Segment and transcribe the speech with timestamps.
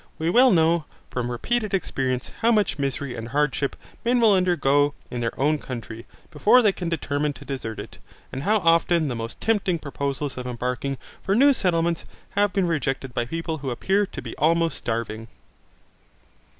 [0.17, 5.19] We well know, from repeated experience, how much misery and hardship men will undergo in
[5.21, 7.99] their own country, before they can determine to desert it;
[8.31, 13.13] and how often the most tempting proposals of embarking for new settlements have been rejected
[13.13, 15.27] by people who appeared to be almost starving.